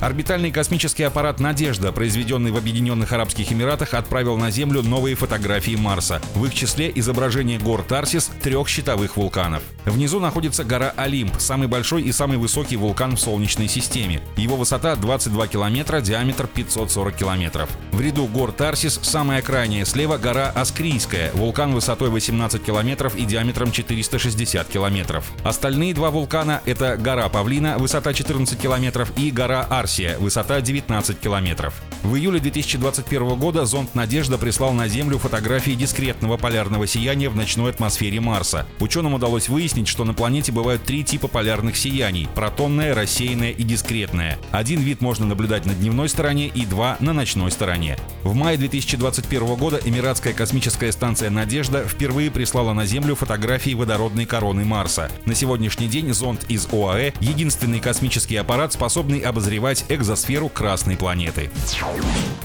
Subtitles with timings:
[0.00, 6.22] Орбитальный космический аппарат «Надежда», произведенный в Объединенных Арабских Эмиратах, отправил на Землю новые фотографии Марса.
[6.34, 9.62] В их числе изображение гор Тарсис, трех щитовых вулканов.
[9.84, 14.22] Внизу находится гора Олимп, самый большой и самый высокий вулкан в Солнечной системе.
[14.38, 17.68] Его высота 22 километра, диаметр 540 километров.
[17.92, 23.70] В ряду гор Тарсис самая крайняя слева гора Аскрийская, вулкан высотой 18 километров и диаметром
[23.70, 25.30] 460 километров.
[25.44, 31.18] Остальные два вулкана— это гора Павлина, высота 14 километров, и гора Арс, Марсия, высота 19
[31.18, 31.74] километров.
[32.02, 37.70] В июле 2021 года зонд «Надежда» прислал на Землю фотографии дискретного полярного сияния в ночной
[37.70, 38.66] атмосфере Марса.
[38.80, 44.38] Ученым удалось выяснить, что на планете бывают три типа полярных сияний– протонное, рассеянное и дискретное.
[44.50, 47.98] Один вид можно наблюдать на дневной стороне и два– на ночной стороне.
[48.22, 54.64] В мае 2021 года Эмиратская космическая станция «Надежда» впервые прислала на Землю фотографии водородной короны
[54.64, 55.10] Марса.
[55.26, 61.50] На сегодняшний день зонд из ОАЭ– единственный космический аппарат, способный обозревать экзосферу Красной планеты.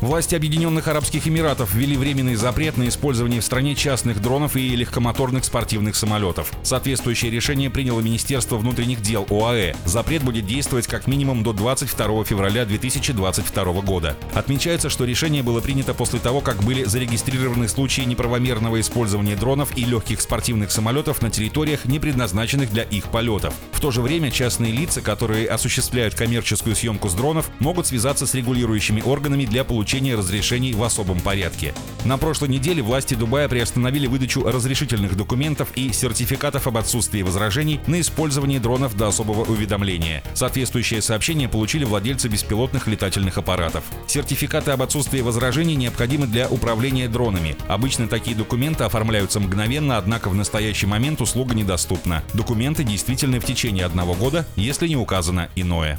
[0.00, 5.44] Власти Объединенных Арабских Эмиратов ввели временный запрет на использование в стране частных дронов и легкомоторных
[5.44, 6.52] спортивных самолетов.
[6.62, 9.74] Соответствующее решение приняло Министерство внутренних дел ОАЭ.
[9.86, 14.16] Запрет будет действовать как минимум до 22 февраля 2022 года.
[14.34, 19.84] Отмечается, что решение было принято после того, как были зарегистрированы случаи неправомерного использования дронов и
[19.84, 23.54] легких спортивных самолетов на территориях, не предназначенных для их полетов.
[23.72, 28.34] В то же время частные лица, которые осуществляют коммерческую съемку с дронов могут связаться с
[28.34, 31.74] регулирующими органами для получения разрешений в особом порядке.
[32.04, 38.00] На прошлой неделе власти Дубая приостановили выдачу разрешительных документов и сертификатов об отсутствии возражений на
[38.00, 40.22] использование дронов до особого уведомления.
[40.34, 43.82] Соответствующее сообщение получили владельцы беспилотных летательных аппаратов.
[44.06, 47.56] Сертификаты об отсутствии возражений необходимы для управления дронами.
[47.66, 52.22] Обычно такие документы оформляются мгновенно, однако в настоящий момент услуга недоступна.
[52.32, 55.98] Документы действительны в течение одного года, если не указано иное.